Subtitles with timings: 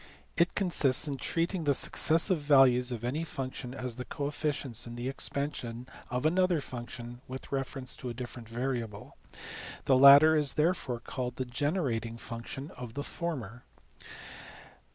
[0.35, 5.07] It consists in treating the successive values of any function as the coefficients in the
[5.07, 9.15] expansion of another function with reference to a different variable.
[9.85, 13.63] The latter is therefore called the generating function of the former.